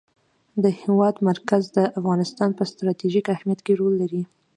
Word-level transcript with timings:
د 0.63 0.65
هېواد 0.81 1.15
مرکز 1.29 1.63
د 1.77 1.79
افغانستان 1.99 2.49
په 2.57 2.63
ستراتیژیک 2.71 3.25
اهمیت 3.35 3.59
کې 3.65 3.73
رول 3.79 3.93
لري. 4.01 4.23